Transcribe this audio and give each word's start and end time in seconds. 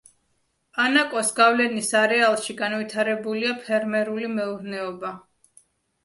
ანაკოს 0.83 1.27
გავლენის 1.39 1.89
არეალში 1.99 2.55
განვითარებულია 2.61 3.51
ფერმერული 3.67 4.31
მეურნეობა. 4.39 5.13